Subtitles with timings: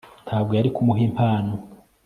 [0.25, 1.53] ntabwo yari kumuha impano